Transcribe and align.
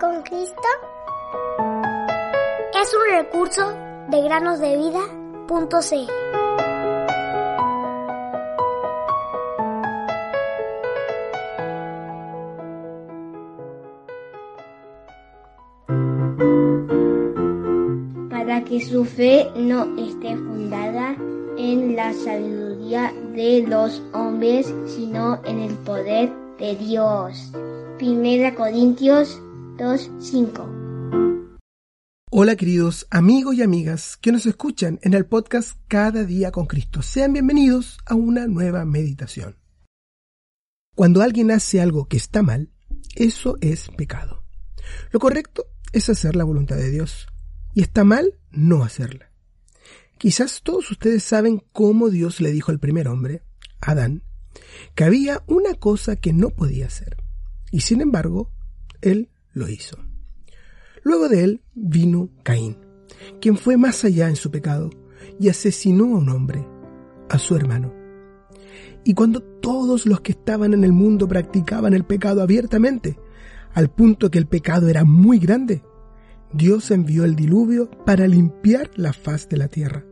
Con 0.00 0.22
Cristo 0.22 0.68
es 2.80 2.94
un 2.94 3.18
recurso 3.18 3.76
de 4.08 4.22
granosdevida.cl. 4.22 6.10
Para 18.30 18.64
que 18.64 18.80
su 18.80 19.04
fe 19.04 19.50
no 19.54 19.84
esté 19.98 20.34
fundada 20.34 21.14
en 21.58 21.94
la 21.94 22.14
sabiduría 22.14 23.12
de 23.34 23.66
los 23.68 24.02
hombres, 24.14 24.72
sino 24.86 25.44
en 25.44 25.60
el 25.60 25.74
poder 25.78 26.32
de 26.58 26.74
Dios. 26.76 27.52
Primera 27.98 28.54
Corintios 28.54 29.38
2.5. 29.80 31.58
Hola 32.30 32.54
queridos 32.54 33.06
amigos 33.08 33.54
y 33.54 33.62
amigas 33.62 34.18
que 34.18 34.30
nos 34.30 34.44
escuchan 34.44 34.98
en 35.02 35.14
el 35.14 35.24
podcast 35.24 35.78
Cada 35.88 36.24
día 36.24 36.50
con 36.50 36.66
Cristo. 36.66 37.00
Sean 37.00 37.32
bienvenidos 37.32 37.96
a 38.04 38.14
una 38.14 38.46
nueva 38.46 38.84
meditación. 38.84 39.56
Cuando 40.94 41.22
alguien 41.22 41.50
hace 41.50 41.80
algo 41.80 42.08
que 42.08 42.18
está 42.18 42.42
mal, 42.42 42.70
eso 43.14 43.56
es 43.62 43.88
pecado. 43.96 44.44
Lo 45.12 45.18
correcto 45.18 45.64
es 45.94 46.10
hacer 46.10 46.36
la 46.36 46.44
voluntad 46.44 46.76
de 46.76 46.90
Dios 46.90 47.26
y 47.72 47.80
está 47.80 48.04
mal 48.04 48.34
no 48.50 48.84
hacerla. 48.84 49.32
Quizás 50.18 50.60
todos 50.62 50.90
ustedes 50.90 51.24
saben 51.24 51.64
cómo 51.72 52.10
Dios 52.10 52.42
le 52.42 52.52
dijo 52.52 52.70
al 52.70 52.80
primer 52.80 53.08
hombre, 53.08 53.44
Adán, 53.80 54.24
que 54.94 55.04
había 55.04 55.42
una 55.46 55.72
cosa 55.72 56.16
que 56.16 56.34
no 56.34 56.50
podía 56.50 56.86
hacer. 56.86 57.16
Y 57.72 57.80
sin 57.80 58.02
embargo, 58.02 58.52
él 59.00 59.29
lo 59.52 59.68
hizo. 59.68 59.96
Luego 61.02 61.28
de 61.28 61.44
él 61.44 61.62
vino 61.74 62.30
Caín, 62.42 62.76
quien 63.40 63.56
fue 63.56 63.76
más 63.76 64.04
allá 64.04 64.28
en 64.28 64.36
su 64.36 64.50
pecado 64.50 64.90
y 65.38 65.48
asesinó 65.48 66.04
a 66.04 66.18
un 66.18 66.28
hombre, 66.28 66.66
a 67.28 67.38
su 67.38 67.56
hermano. 67.56 67.92
Y 69.04 69.14
cuando 69.14 69.42
todos 69.42 70.06
los 70.06 70.20
que 70.20 70.32
estaban 70.32 70.74
en 70.74 70.84
el 70.84 70.92
mundo 70.92 71.26
practicaban 71.26 71.94
el 71.94 72.04
pecado 72.04 72.42
abiertamente, 72.42 73.18
al 73.72 73.90
punto 73.90 74.30
que 74.30 74.38
el 74.38 74.46
pecado 74.46 74.88
era 74.88 75.04
muy 75.04 75.38
grande, 75.38 75.82
Dios 76.52 76.90
envió 76.90 77.24
el 77.24 77.36
diluvio 77.36 77.90
para 78.04 78.26
limpiar 78.26 78.90
la 78.96 79.12
faz 79.12 79.48
de 79.48 79.56
la 79.56 79.68
tierra. 79.68 80.04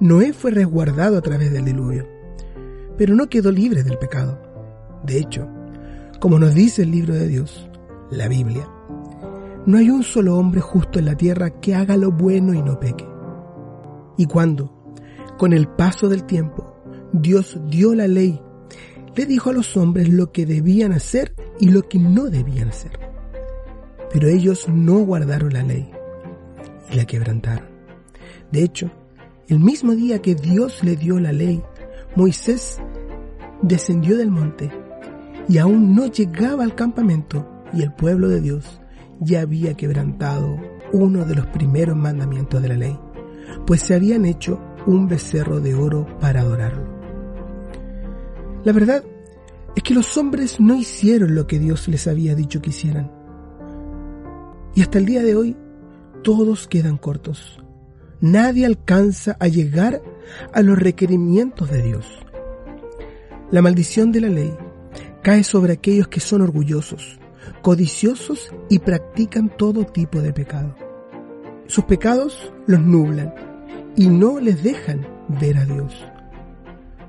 Noé 0.00 0.32
fue 0.32 0.50
resguardado 0.50 1.18
a 1.18 1.22
través 1.22 1.52
del 1.52 1.66
diluvio, 1.66 2.08
pero 2.96 3.14
no 3.14 3.28
quedó 3.28 3.52
libre 3.52 3.82
del 3.82 3.98
pecado. 3.98 4.40
De 5.04 5.18
hecho, 5.18 5.48
como 6.18 6.38
nos 6.38 6.54
dice 6.54 6.82
el 6.82 6.90
libro 6.90 7.14
de 7.14 7.28
Dios, 7.28 7.67
la 8.10 8.28
Biblia, 8.28 8.68
no 9.66 9.76
hay 9.78 9.90
un 9.90 10.02
solo 10.02 10.36
hombre 10.36 10.60
justo 10.60 10.98
en 10.98 11.04
la 11.04 11.14
tierra 11.14 11.50
que 11.60 11.74
haga 11.74 11.96
lo 11.96 12.10
bueno 12.10 12.54
y 12.54 12.62
no 12.62 12.80
peque. 12.80 13.06
Y 14.16 14.26
cuando, 14.26 14.72
con 15.36 15.52
el 15.52 15.68
paso 15.68 16.08
del 16.08 16.24
tiempo, 16.24 16.74
Dios 17.12 17.60
dio 17.66 17.94
la 17.94 18.08
ley, 18.08 18.40
le 19.14 19.26
dijo 19.26 19.50
a 19.50 19.52
los 19.52 19.76
hombres 19.76 20.08
lo 20.08 20.32
que 20.32 20.46
debían 20.46 20.92
hacer 20.92 21.34
y 21.60 21.68
lo 21.68 21.82
que 21.82 21.98
no 21.98 22.30
debían 22.30 22.68
hacer. 22.68 22.98
Pero 24.12 24.28
ellos 24.28 24.68
no 24.68 25.00
guardaron 25.00 25.52
la 25.52 25.62
ley 25.62 25.90
y 26.90 26.96
la 26.96 27.04
quebrantaron. 27.04 27.68
De 28.50 28.62
hecho, 28.62 28.90
el 29.48 29.58
mismo 29.60 29.94
día 29.94 30.22
que 30.22 30.34
Dios 30.34 30.82
le 30.82 30.96
dio 30.96 31.18
la 31.20 31.32
ley, 31.32 31.62
Moisés 32.16 32.80
descendió 33.60 34.16
del 34.16 34.30
monte 34.30 34.70
y 35.48 35.58
aún 35.58 35.94
no 35.94 36.06
llegaba 36.06 36.64
al 36.64 36.74
campamento 36.74 37.57
y 37.72 37.82
el 37.82 37.92
pueblo 37.92 38.28
de 38.28 38.40
Dios 38.40 38.80
ya 39.20 39.40
había 39.42 39.74
quebrantado 39.74 40.56
uno 40.92 41.24
de 41.24 41.34
los 41.34 41.46
primeros 41.46 41.96
mandamientos 41.96 42.62
de 42.62 42.68
la 42.68 42.76
ley, 42.76 42.98
pues 43.66 43.82
se 43.82 43.94
habían 43.94 44.24
hecho 44.24 44.60
un 44.86 45.08
becerro 45.08 45.60
de 45.60 45.74
oro 45.74 46.06
para 46.20 46.40
adorarlo. 46.40 46.98
La 48.64 48.72
verdad 48.72 49.04
es 49.76 49.82
que 49.82 49.94
los 49.94 50.16
hombres 50.16 50.60
no 50.60 50.74
hicieron 50.74 51.34
lo 51.34 51.46
que 51.46 51.58
Dios 51.58 51.88
les 51.88 52.06
había 52.06 52.34
dicho 52.34 52.60
que 52.60 52.70
hicieran. 52.70 53.12
Y 54.74 54.82
hasta 54.82 54.98
el 54.98 55.06
día 55.06 55.22
de 55.22 55.36
hoy 55.36 55.56
todos 56.22 56.66
quedan 56.68 56.96
cortos. 56.98 57.60
Nadie 58.20 58.66
alcanza 58.66 59.36
a 59.38 59.48
llegar 59.48 60.02
a 60.52 60.62
los 60.62 60.78
requerimientos 60.78 61.70
de 61.70 61.82
Dios. 61.82 62.06
La 63.50 63.62
maldición 63.62 64.12
de 64.12 64.20
la 64.20 64.28
ley 64.28 64.52
cae 65.22 65.44
sobre 65.44 65.74
aquellos 65.74 66.08
que 66.08 66.20
son 66.20 66.42
orgullosos, 66.42 67.18
codiciosos 67.62 68.52
y 68.68 68.78
practican 68.78 69.48
todo 69.56 69.84
tipo 69.84 70.20
de 70.20 70.32
pecado. 70.32 70.74
Sus 71.66 71.84
pecados 71.84 72.52
los 72.66 72.80
nublan 72.80 73.34
y 73.96 74.08
no 74.08 74.40
les 74.40 74.62
dejan 74.62 75.06
ver 75.40 75.58
a 75.58 75.64
Dios. 75.64 75.94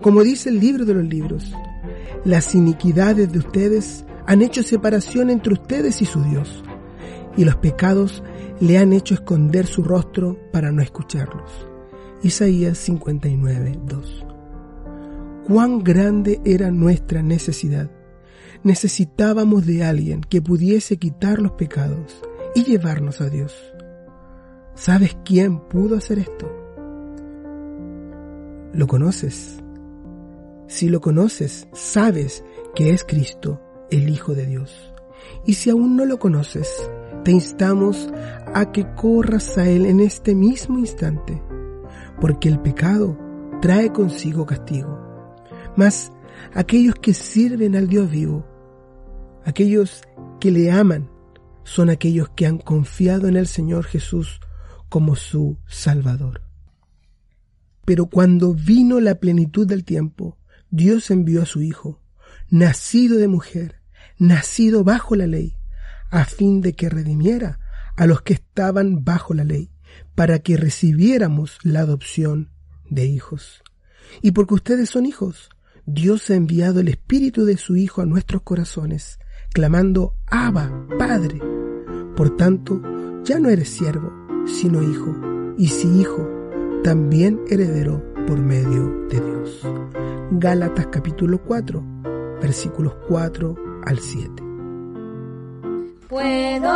Como 0.01 0.23
dice 0.23 0.49
el 0.49 0.59
libro 0.59 0.85
de 0.85 0.93
los 0.93 1.05
libros, 1.05 1.53
las 2.25 2.55
iniquidades 2.55 3.31
de 3.31 3.39
ustedes 3.39 4.05
han 4.25 4.41
hecho 4.41 4.63
separación 4.63 5.29
entre 5.29 5.53
ustedes 5.53 6.01
y 6.01 6.05
su 6.05 6.23
Dios, 6.23 6.63
y 7.37 7.45
los 7.45 7.55
pecados 7.57 8.23
le 8.59 8.77
han 8.77 8.93
hecho 8.93 9.13
esconder 9.13 9.65
su 9.65 9.83
rostro 9.83 10.37
para 10.51 10.71
no 10.71 10.81
escucharlos. 10.81 11.67
Isaías 12.21 12.77
59, 12.77 13.79
2. 13.85 14.25
Cuán 15.47 15.83
grande 15.83 16.41
era 16.43 16.69
nuestra 16.69 17.23
necesidad 17.23 17.89
necesitábamos 18.63 19.65
de 19.65 19.83
alguien 19.83 20.21
que 20.21 20.41
pudiese 20.41 20.97
quitar 20.97 21.39
los 21.39 21.53
pecados 21.53 22.21
y 22.55 22.63
llevarnos 22.63 23.21
a 23.21 23.29
Dios. 23.29 23.55
¿Sabes 24.75 25.17
quién 25.25 25.59
pudo 25.59 25.97
hacer 25.97 26.19
esto? 26.19 26.49
¿Lo 28.73 28.87
conoces? 28.87 29.57
Si 30.67 30.89
lo 30.89 31.01
conoces, 31.01 31.67
sabes 31.73 32.43
que 32.75 32.91
es 32.91 33.03
Cristo, 33.03 33.59
el 33.89 34.09
Hijo 34.09 34.35
de 34.35 34.45
Dios. 34.45 34.93
Y 35.45 35.55
si 35.55 35.69
aún 35.69 35.95
no 35.95 36.05
lo 36.05 36.19
conoces, 36.19 36.69
te 37.23 37.31
instamos 37.31 38.09
a 38.53 38.71
que 38.71 38.85
corras 38.95 39.57
a 39.57 39.67
Él 39.67 39.85
en 39.85 39.99
este 39.99 40.35
mismo 40.35 40.77
instante, 40.77 41.41
porque 42.21 42.49
el 42.49 42.59
pecado 42.59 43.17
trae 43.61 43.91
consigo 43.91 44.45
castigo. 44.45 45.35
Mas 45.75 46.11
aquellos 46.53 46.95
que 46.95 47.13
sirven 47.13 47.75
al 47.75 47.87
Dios 47.87 48.09
vivo 48.09 48.45
Aquellos 49.45 50.03
que 50.39 50.51
le 50.51 50.71
aman 50.71 51.09
son 51.63 51.89
aquellos 51.89 52.29
que 52.29 52.45
han 52.45 52.57
confiado 52.57 53.27
en 53.27 53.37
el 53.37 53.47
Señor 53.47 53.85
Jesús 53.85 54.39
como 54.89 55.15
su 55.15 55.57
Salvador. 55.67 56.41
Pero 57.85 58.07
cuando 58.07 58.53
vino 58.53 58.99
la 58.99 59.15
plenitud 59.15 59.67
del 59.67 59.83
tiempo, 59.83 60.37
Dios 60.69 61.09
envió 61.11 61.41
a 61.41 61.45
su 61.45 61.61
Hijo, 61.61 62.01
nacido 62.49 63.17
de 63.17 63.27
mujer, 63.27 63.81
nacido 64.17 64.83
bajo 64.83 65.15
la 65.15 65.27
ley, 65.27 65.55
a 66.11 66.25
fin 66.25 66.61
de 66.61 66.73
que 66.73 66.89
redimiera 66.89 67.59
a 67.95 68.05
los 68.05 68.21
que 68.21 68.33
estaban 68.33 69.03
bajo 69.03 69.33
la 69.33 69.43
ley, 69.43 69.71
para 70.15 70.39
que 70.39 70.57
recibiéramos 70.57 71.57
la 71.63 71.81
adopción 71.81 72.49
de 72.89 73.05
hijos. 73.05 73.63
Y 74.21 74.31
porque 74.31 74.55
ustedes 74.55 74.89
son 74.89 75.05
hijos, 75.05 75.49
Dios 75.85 76.29
ha 76.29 76.35
enviado 76.35 76.79
el 76.79 76.87
Espíritu 76.87 77.45
de 77.45 77.57
su 77.57 77.75
Hijo 77.75 78.01
a 78.01 78.05
nuestros 78.05 78.43
corazones, 78.43 79.19
clamando, 79.53 80.13
Abba, 80.27 80.71
Padre. 80.97 81.41
Por 82.15 82.35
tanto, 82.35 82.81
ya 83.23 83.39
no 83.39 83.49
eres 83.49 83.69
siervo, 83.69 84.11
sino 84.45 84.81
hijo, 84.81 85.15
y 85.57 85.67
si 85.67 85.99
hijo, 85.99 86.27
también 86.83 87.41
heredero 87.49 88.01
por 88.27 88.39
medio 88.39 89.07
de 89.09 89.19
Dios. 89.19 89.61
Gálatas 90.31 90.87
capítulo 90.87 91.41
4, 91.43 91.83
versículos 92.41 92.93
4 93.07 93.55
al 93.85 93.99
7. 93.99 94.43
Puedo 96.07 96.69